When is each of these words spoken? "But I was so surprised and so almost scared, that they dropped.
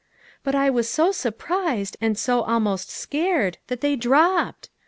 "But 0.43 0.55
I 0.55 0.71
was 0.71 0.89
so 0.89 1.11
surprised 1.11 1.95
and 2.01 2.17
so 2.17 2.41
almost 2.41 2.89
scared, 2.89 3.59
that 3.67 3.81
they 3.81 3.95
dropped. 3.95 4.71